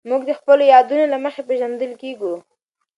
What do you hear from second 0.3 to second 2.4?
خپلو یادونو له مخې پېژندل کېږو.